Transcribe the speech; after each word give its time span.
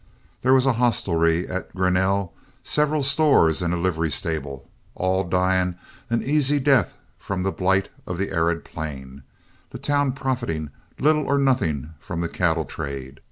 There 0.41 0.55
was 0.55 0.65
a 0.65 0.73
hostelry 0.81 1.47
at 1.47 1.75
Grinnell, 1.75 2.33
several 2.63 3.03
stores 3.03 3.61
and 3.61 3.71
a 3.71 3.77
livery 3.77 4.09
stable, 4.09 4.67
all 4.95 5.23
dying 5.23 5.75
an 6.09 6.23
easy 6.23 6.57
death 6.57 6.95
from 7.19 7.43
the 7.43 7.51
blight 7.51 7.89
of 8.07 8.17
the 8.17 8.31
arid 8.31 8.65
plain, 8.65 9.21
the 9.69 9.77
town 9.77 10.13
profiting 10.13 10.71
little 10.97 11.27
or 11.27 11.37
nothing 11.37 11.91
from 11.99 12.21
the 12.21 12.29
cattle 12.29 12.65
trade. 12.65 13.19